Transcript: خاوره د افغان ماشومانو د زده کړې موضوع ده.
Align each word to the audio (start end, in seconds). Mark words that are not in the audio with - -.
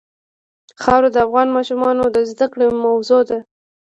خاوره 0.81 1.09
د 1.11 1.17
افغان 1.25 1.47
ماشومانو 1.57 2.03
د 2.09 2.17
زده 2.31 2.47
کړې 2.53 2.67
موضوع 2.85 3.21
ده. 3.29 3.39